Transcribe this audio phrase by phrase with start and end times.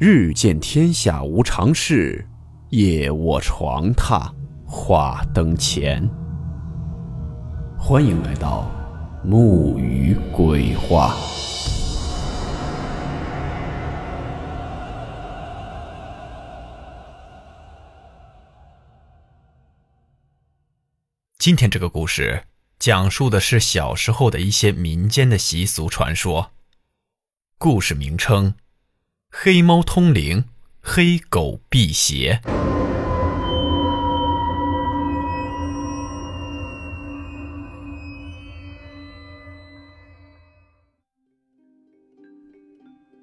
[0.00, 2.24] 日见天下无常事，
[2.68, 4.32] 夜卧床榻
[4.64, 6.08] 话灯前。
[7.76, 8.70] 欢迎来到
[9.24, 11.16] 木鱼鬼话。
[21.40, 22.44] 今天这个故事
[22.78, 26.52] 讲述的是小时候的一些民间的习俗传说。
[27.58, 28.54] 故事名称。
[29.30, 30.46] 黑猫通灵，
[30.80, 32.40] 黑狗辟邪。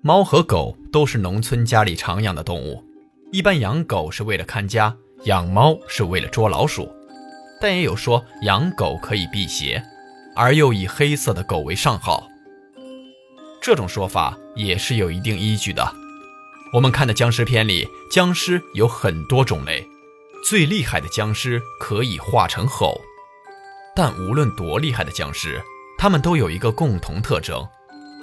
[0.00, 2.82] 猫和狗都是农村家里常养的动物，
[3.30, 6.90] 一般养狗是为了看家，养猫是为了捉老鼠。
[7.60, 9.80] 但也有说养狗可以辟邪，
[10.34, 12.26] 而又以黑色的狗为上号。
[13.60, 15.94] 这种说法也是有一定依据的。
[16.72, 19.86] 我们看的僵尸片里，僵尸有很多种类，
[20.48, 22.98] 最厉害的僵尸可以化成吼。
[23.94, 25.60] 但无论多厉害的僵尸，
[25.98, 27.68] 他们都有一个共同特征：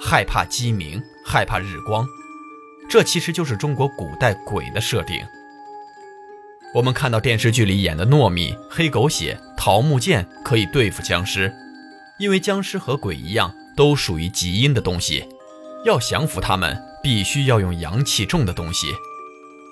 [0.00, 2.04] 害怕鸡鸣，害怕日光。
[2.90, 5.24] 这其实就是中国古代鬼的设定。
[6.74, 11.54] 我们看到电视剧里演的糯米、黑狗血、桃木剑可以对付僵尸，
[12.18, 13.54] 因为僵尸和鬼一样。
[13.76, 15.24] 都属于极阴的东西，
[15.84, 18.94] 要降服他们，必须要用阳气重的东西。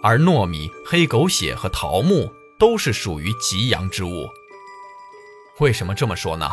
[0.02, 4.28] 而糯米、黑狗血和桃木都是属于极阳之物。
[5.58, 6.48] 为什么这么说呢？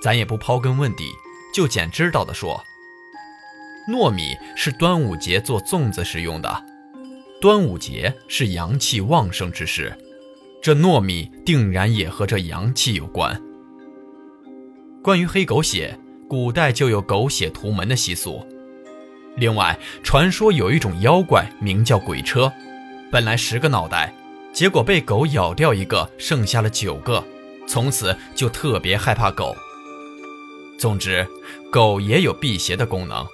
[0.00, 1.10] 咱也不刨根问底，
[1.54, 2.62] 就捡知道的说。
[3.88, 6.64] 糯米是端午节做粽子时用的，
[7.40, 9.96] 端午节是阳气旺盛之时，
[10.62, 13.42] 这糯米定然也和这阳气有关。
[15.02, 15.98] 关于黑狗血。
[16.28, 18.42] 古代就有狗血屠门的习俗。
[19.36, 22.52] 另外，传说有一种妖怪名叫鬼车，
[23.10, 24.14] 本来十个脑袋，
[24.52, 27.24] 结果被狗咬掉一个，剩下了九个，
[27.66, 29.56] 从此就特别害怕狗。
[30.78, 31.26] 总之，
[31.70, 33.26] 狗也有辟邪的功能，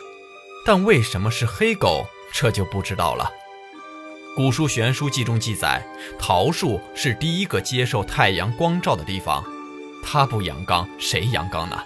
[0.64, 3.28] 但为什么是黑狗，这就不知道了。
[4.36, 5.84] 古书《玄书记》中记载，
[6.16, 9.44] 桃树是第一个接受太阳光照的地方，
[10.04, 11.76] 它不阳刚，谁阳刚呢？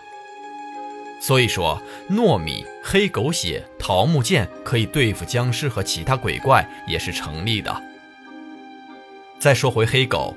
[1.23, 7.81] 所以说，糯米、黑狗血、桃木剑可以对付僵尸和其他鬼怪，也是成立的。
[9.39, 10.37] 再说回黑狗，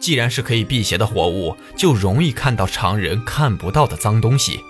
[0.00, 4.60] 既然是可以辟邪的活物，就容易看到常人看不到的脏东西。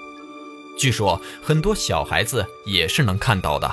[0.78, 3.70] 据说很多小孩子也是能看到的，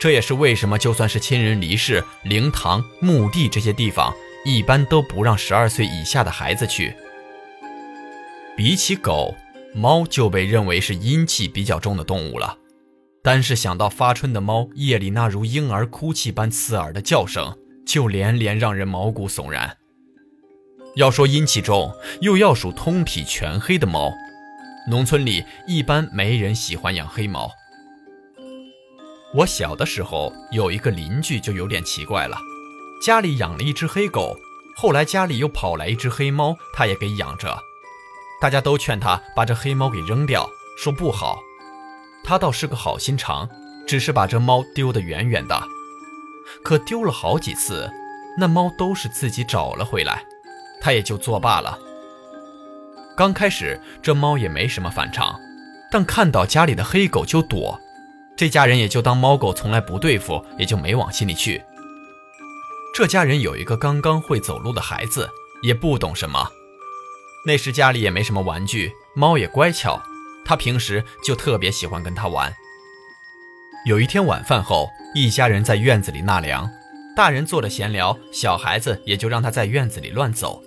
[0.00, 4.12] 这也是为什么就算是亲人离世、灵堂、墓地这些地方，
[4.44, 6.96] 一般都不让十二岁以下的孩子去。
[8.56, 9.36] 比起狗。
[9.76, 12.56] 猫就被认为是阴气比较重的动物了，
[13.22, 17.54] 单是想到发春的猫夜里那如婴儿哭泣般刺耳的叫声，
[17.86, 19.76] 就连连让人毛骨悚然。
[20.94, 24.10] 要说阴气重，又要数通体全黑的猫，
[24.88, 27.50] 农村里一般没人喜欢养黑猫。
[29.34, 32.38] 我小的时候有一个邻居就有点奇怪了，
[33.02, 34.34] 家里养了一只黑狗，
[34.74, 37.58] 后来家里又跑来一只黑猫，他也给养着。
[38.40, 40.48] 大家都劝他把这黑猫给扔掉，
[40.78, 41.38] 说不好。
[42.24, 43.48] 他倒是个好心肠，
[43.86, 45.62] 只是把这猫丢得远远的。
[46.62, 47.90] 可丢了好几次，
[48.36, 50.24] 那猫都是自己找了回来，
[50.80, 51.78] 他也就作罢了。
[53.16, 55.40] 刚开始这猫也没什么反常，
[55.90, 57.80] 但看到家里的黑狗就躲，
[58.36, 61.62] 这家人也就当猫狗从来不对付，也就没往心里去。
[62.94, 65.28] 这家人有一个刚刚会走路的孩子，
[65.62, 66.50] 也不懂什么。
[67.46, 70.02] 那时家里也没什么玩具，猫也乖巧，
[70.44, 72.52] 他平时就特别喜欢跟它玩。
[73.86, 76.68] 有一天晚饭后，一家人在院子里纳凉，
[77.14, 80.60] 大人坐着闲聊，小孩子也就让他在院子里乱走。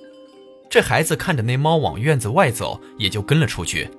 [0.69, 3.89] 这孩子看着那猫往院子外走，也就跟了出去。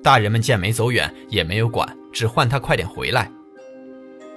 [0.00, 3.28] 大人们见没走远，也没有管，只唤他快点回来。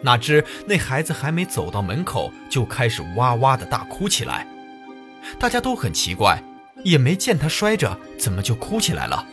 [0.02, 4.48] 哪知那孩子还没走到门口，就开始哇哇的大哭起来，
[5.38, 6.42] 大家都很奇怪。
[6.84, 9.26] 也没见他摔着，怎么就哭起来了？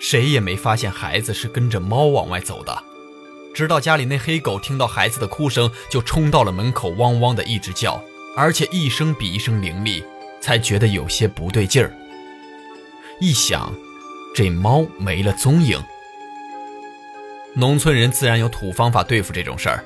[0.00, 2.82] 谁也没发现孩子是跟着猫往外走的，
[3.54, 8.02] 直到家里那黑狗听到孩子的哭声，就冲到了门口，汪汪的一直叫，
[8.36, 10.04] 而且一声比一声凌厉，
[10.40, 11.96] 才觉得有些不对劲儿。
[13.20, 13.72] 一想，
[14.34, 15.82] 这猫没了踪影。
[17.54, 19.84] 农村人自然有土方法对付这种事儿，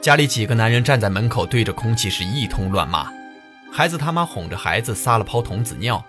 [0.00, 3.17] 家里几个男人站在门口，对着空气是一通乱骂。
[3.72, 6.04] 孩子他妈哄着孩子撒了泡童子尿，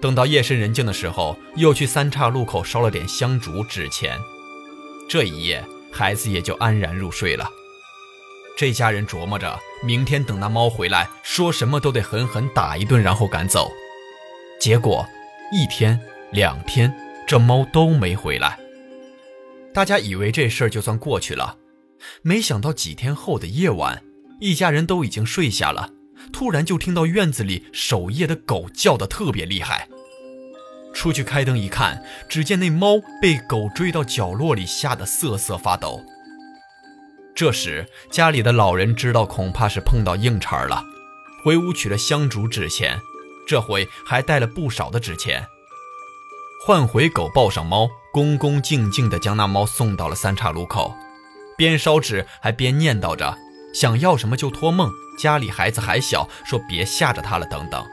[0.00, 4.18] 等到夜深人静的时候，又去三岔路口烧了点香烛纸钱。
[5.08, 7.48] 这一夜，孩子也就安然入睡了。
[8.56, 13.70] 这家人琢磨着，明天等那猫回来，说什么都得狠狠打一顿，然后赶走。
[14.60, 15.06] 结果，
[15.52, 15.98] 一天
[16.30, 16.94] 两天，
[17.26, 18.58] 这猫都没回来。
[19.72, 21.56] 大家以为这事儿就算过去了，
[22.22, 24.04] 没想到几天后的夜晚，
[24.40, 25.90] 一家人都已经睡下了，
[26.32, 29.88] 突然就听到院子里守夜的狗叫得特别厉害。
[30.94, 36.00] 出去开灯一看，只见那猫被狗追到角落里，吓得瑟瑟发抖。
[37.34, 40.84] 这时，家里的老人知道恐怕是碰到硬茬了，
[41.44, 42.96] 回屋取了香烛纸钱，
[43.48, 45.44] 这回还带了不少的纸钱。
[46.64, 50.94] 换回狗，抱上猫，恭恭敬敬地将那猫送到了三岔路口，
[51.58, 53.36] 边烧纸还边念叨着
[53.74, 57.84] ：“想要什么就托梦，家里孩子还小，说别吓着他了，等等。”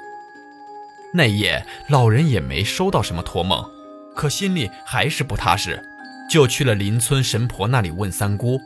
[1.14, 3.70] 那夜，老人也没收到什么托梦，
[4.16, 5.84] 可心里还是不踏实，
[6.30, 8.62] 就去了邻村神婆那里问三姑。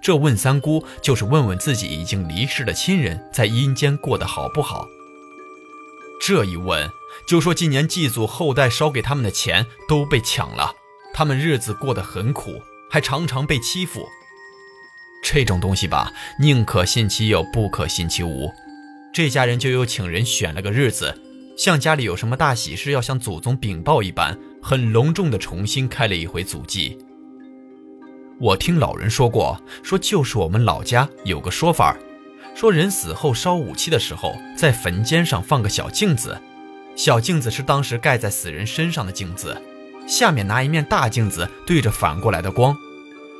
[0.00, 4.86] 这问三姑，就是问问自己已经离世的亲人在阴间过得好不好。
[6.20, 6.88] 这一问，
[7.26, 10.72] 就说今年祭祖后代烧给他们的钱都被抢了，
[11.12, 14.06] 他们日子过得很苦，还常常被欺负。
[15.28, 18.52] 这种东西吧，宁可信其有，不可信其无。
[19.12, 21.20] 这家人就又请人选了个日子。
[21.58, 26.96] 像家里有什么大喜事要向祖宗禀报一般，很隆重的重新开了一回祖祭。
[28.38, 31.96] 我听老人说过，说就是我们老家有个说法，
[32.54, 36.40] 说人死后烧武器的时候，在坟尖上放个小镜子，
[36.94, 39.60] 小镜子是当时盖在死人身上的镜子，
[40.06, 42.76] 下面拿一面大镜子对着反过来的光，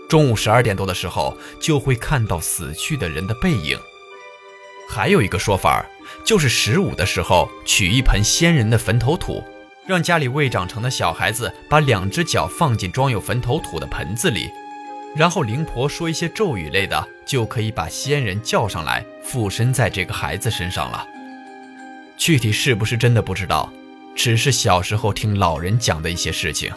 [0.08, 3.78] 中午十二点多的时候就会看到死去的人的背影。
[4.88, 5.84] 还有一个说法。
[6.24, 9.42] 就是十五的时候，取一盆先人的坟头土，
[9.86, 14.48] 让家里未长成的小孩子把两只脚放进装有坟头土的盆子里，
[15.16, 21.06] 然后灵婆说一些咒语类的，就可以把先人叫上来附身在这个孩子身上了。
[22.16, 23.72] 具体是不是真的不知道，
[24.14, 26.72] 只是小时候听老人讲的一些事情。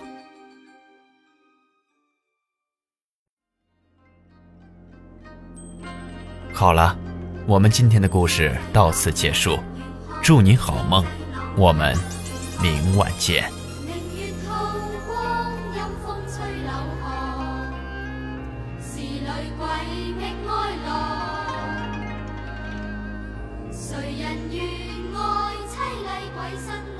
[6.59, 6.93] 好了。
[7.47, 9.57] 我们今天的故事到此结束，
[10.21, 11.05] 祝您好梦，
[11.55, 11.95] 我们
[12.61, 13.49] 明晚见。
[23.71, 24.61] 谁人愿
[25.15, 26.67] 爱凄厉鬼新
[26.97, 26.98] 娘？